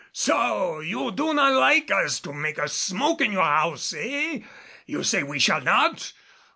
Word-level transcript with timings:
"So! 0.13 0.79
you 0.79 1.11
do 1.11 1.31
not 1.31 1.51
like 1.51 1.91
us 1.91 2.19
to 2.21 2.33
make 2.33 2.57
a 2.57 2.67
smoke 2.67 3.21
in 3.21 3.31
your 3.33 3.43
house 3.45 3.93
eh? 3.95 4.39
You 4.87 5.03
say 5.03 5.21
we 5.21 5.37
shall 5.37 5.61
not! 5.61 6.11